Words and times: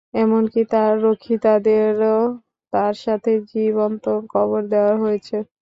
এমনকি 0.15 0.61
তার 0.71 0.93
রক্ষিতাদেরও 1.05 2.17
তার 2.73 2.93
সাথে 3.03 3.31
জীবন্ত 3.51 4.03
কবর 4.33 4.61
দেওয়া 4.73 4.93
হয়েছে! 4.97 5.35